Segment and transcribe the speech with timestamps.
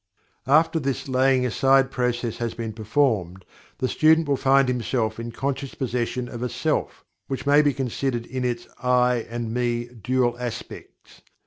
[0.47, 3.45] After this laying aside process has been performed,
[3.77, 8.25] the student will find himself in conscious possession of a "Self" which may be considered
[8.25, 11.21] in its "I" and "Me" dual aspects.